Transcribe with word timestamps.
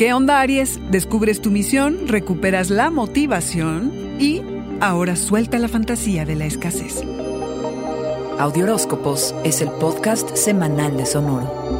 ¿Qué 0.00 0.14
onda 0.14 0.40
Aries? 0.40 0.80
Descubres 0.90 1.42
tu 1.42 1.50
misión, 1.50 2.08
recuperas 2.08 2.70
la 2.70 2.88
motivación 2.88 3.92
y 4.18 4.40
ahora 4.80 5.14
suelta 5.14 5.58
la 5.58 5.68
fantasía 5.68 6.24
de 6.24 6.36
la 6.36 6.46
escasez. 6.46 7.02
Audioróscopos 8.38 9.34
es 9.44 9.60
el 9.60 9.70
podcast 9.72 10.34
semanal 10.36 10.96
de 10.96 11.04
Sonoro. 11.04 11.79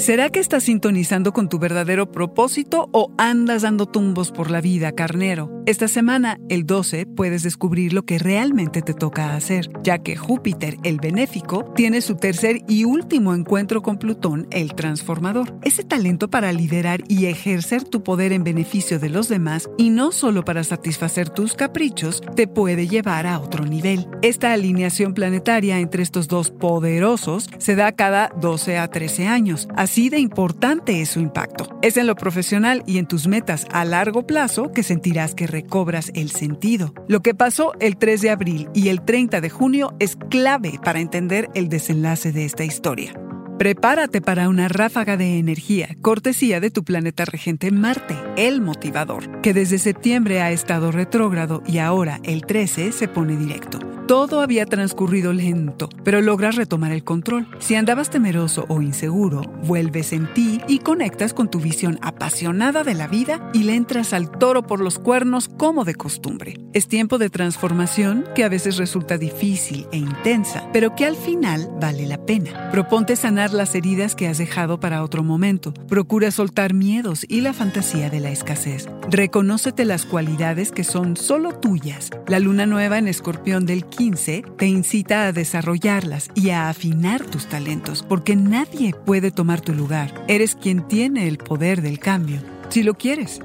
¿Será 0.00 0.30
que 0.30 0.40
estás 0.40 0.62
sintonizando 0.64 1.34
con 1.34 1.50
tu 1.50 1.58
verdadero 1.58 2.10
propósito 2.10 2.88
o 2.90 3.12
andas 3.18 3.60
dando 3.60 3.84
tumbos 3.84 4.32
por 4.32 4.50
la 4.50 4.62
vida, 4.62 4.92
carnero? 4.92 5.60
Esta 5.66 5.88
semana, 5.88 6.38
el 6.48 6.64
12, 6.64 7.04
puedes 7.04 7.42
descubrir 7.42 7.92
lo 7.92 8.04
que 8.04 8.18
realmente 8.18 8.80
te 8.80 8.94
toca 8.94 9.36
hacer, 9.36 9.68
ya 9.82 9.98
que 9.98 10.16
Júpiter, 10.16 10.78
el 10.84 10.96
benéfico, 10.96 11.70
tiene 11.76 12.00
su 12.00 12.16
tercer 12.16 12.62
y 12.66 12.84
último 12.84 13.34
encuentro 13.34 13.82
con 13.82 13.98
Plutón, 13.98 14.48
el 14.50 14.74
transformador. 14.74 15.54
Ese 15.62 15.84
talento 15.84 16.30
para 16.30 16.50
liderar 16.52 17.02
y 17.06 17.26
ejercer 17.26 17.84
tu 17.84 18.02
poder 18.02 18.32
en 18.32 18.42
beneficio 18.42 18.98
de 18.98 19.10
los 19.10 19.28
demás 19.28 19.68
y 19.76 19.90
no 19.90 20.12
solo 20.12 20.46
para 20.46 20.64
satisfacer 20.64 21.28
tus 21.28 21.52
caprichos, 21.52 22.22
te 22.34 22.48
puede 22.48 22.88
llevar 22.88 23.26
a 23.26 23.38
otro 23.38 23.66
nivel. 23.66 24.08
Esta 24.22 24.54
alineación 24.54 25.12
planetaria 25.12 25.78
entre 25.78 26.02
estos 26.02 26.26
dos 26.26 26.50
poderosos 26.50 27.50
se 27.58 27.76
da 27.76 27.92
cada 27.92 28.32
12 28.40 28.78
a 28.78 28.88
13 28.88 29.28
años. 29.28 29.68
De 29.98 30.20
importante 30.20 31.00
es 31.00 31.10
su 31.10 31.20
impacto. 31.20 31.68
Es 31.82 31.96
en 31.96 32.06
lo 32.06 32.14
profesional 32.14 32.84
y 32.86 32.98
en 32.98 33.06
tus 33.06 33.26
metas 33.26 33.66
a 33.72 33.84
largo 33.84 34.24
plazo 34.24 34.70
que 34.70 34.84
sentirás 34.84 35.34
que 35.34 35.48
recobras 35.48 36.12
el 36.14 36.30
sentido. 36.30 36.94
Lo 37.08 37.22
que 37.22 37.34
pasó 37.34 37.72
el 37.80 37.96
3 37.96 38.20
de 38.20 38.30
abril 38.30 38.68
y 38.72 38.88
el 38.88 39.02
30 39.02 39.40
de 39.40 39.50
junio 39.50 39.94
es 39.98 40.16
clave 40.30 40.78
para 40.84 41.00
entender 41.00 41.50
el 41.54 41.68
desenlace 41.68 42.30
de 42.30 42.44
esta 42.44 42.62
historia. 42.62 43.12
Prepárate 43.58 44.22
para 44.22 44.48
una 44.48 44.68
ráfaga 44.68 45.16
de 45.16 45.38
energía, 45.38 45.96
cortesía 46.00 46.60
de 46.60 46.70
tu 46.70 46.84
planeta 46.84 47.24
regente 47.24 47.72
Marte, 47.72 48.16
el 48.36 48.62
motivador, 48.62 49.40
que 49.42 49.52
desde 49.52 49.78
septiembre 49.78 50.40
ha 50.40 50.52
estado 50.52 50.92
retrógrado 50.92 51.62
y 51.66 51.78
ahora, 51.78 52.20
el 52.22 52.42
13, 52.42 52.92
se 52.92 53.08
pone 53.08 53.36
directo. 53.36 53.99
Todo 54.10 54.40
había 54.40 54.66
transcurrido 54.66 55.32
lento, 55.32 55.88
pero 56.02 56.20
logras 56.20 56.56
retomar 56.56 56.90
el 56.90 57.04
control. 57.04 57.46
Si 57.60 57.76
andabas 57.76 58.10
temeroso 58.10 58.64
o 58.68 58.82
inseguro, 58.82 59.42
vuelves 59.62 60.12
en 60.12 60.26
ti 60.34 60.60
y 60.66 60.80
conectas 60.80 61.32
con 61.32 61.48
tu 61.48 61.60
visión 61.60 61.96
apasionada 62.02 62.82
de 62.82 62.94
la 62.94 63.06
vida 63.06 63.48
y 63.54 63.62
le 63.62 63.76
entras 63.76 64.12
al 64.12 64.28
toro 64.28 64.64
por 64.64 64.80
los 64.80 64.98
cuernos 64.98 65.48
como 65.48 65.84
de 65.84 65.94
costumbre. 65.94 66.58
Es 66.72 66.88
tiempo 66.88 67.18
de 67.18 67.30
transformación 67.30 68.24
que 68.34 68.42
a 68.42 68.48
veces 68.48 68.78
resulta 68.78 69.16
difícil 69.16 69.86
e 69.92 69.98
intensa, 69.98 70.68
pero 70.72 70.96
que 70.96 71.06
al 71.06 71.14
final 71.14 71.70
vale 71.80 72.04
la 72.08 72.26
pena. 72.26 72.68
Proponte 72.72 73.14
sanar 73.14 73.52
las 73.52 73.76
heridas 73.76 74.16
que 74.16 74.26
has 74.26 74.38
dejado 74.38 74.80
para 74.80 75.04
otro 75.04 75.22
momento. 75.22 75.72
Procura 75.86 76.32
soltar 76.32 76.74
miedos 76.74 77.24
y 77.28 77.42
la 77.42 77.52
fantasía 77.52 78.10
de 78.10 78.18
la 78.18 78.32
escasez. 78.32 78.88
Reconócete 79.08 79.84
las 79.84 80.04
cualidades 80.04 80.72
que 80.72 80.82
son 80.82 81.16
solo 81.16 81.52
tuyas. 81.52 82.10
La 82.26 82.40
luna 82.40 82.66
nueva 82.66 82.98
en 82.98 83.06
escorpión 83.06 83.66
del 83.66 83.84
te 84.56 84.66
incita 84.66 85.26
a 85.26 85.32
desarrollarlas 85.32 86.30
y 86.34 86.50
a 86.50 86.70
afinar 86.70 87.24
tus 87.24 87.46
talentos, 87.46 88.02
porque 88.02 88.34
nadie 88.34 88.94
puede 88.94 89.30
tomar 89.30 89.60
tu 89.60 89.74
lugar. 89.74 90.24
Eres 90.26 90.54
quien 90.54 90.88
tiene 90.88 91.28
el 91.28 91.36
poder 91.36 91.82
del 91.82 91.98
cambio, 91.98 92.40
si 92.70 92.82
lo 92.82 92.94
quieres. 92.94 93.40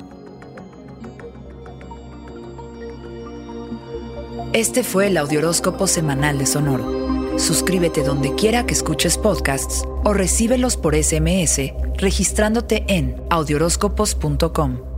Este 4.53 4.83
fue 4.83 5.07
el 5.07 5.17
Audioróscopo 5.17 5.87
Semanal 5.87 6.37
de 6.37 6.45
Sonoro. 6.45 7.37
Suscríbete 7.37 8.03
donde 8.03 8.33
quiera 8.35 8.65
que 8.65 8.73
escuches 8.73 9.17
podcasts 9.17 9.83
o 10.05 10.13
recíbelos 10.13 10.77
por 10.77 10.95
SMS 10.95 11.73
registrándote 11.97 12.85
en 12.87 13.21
audioróscopos.com. 13.29 14.94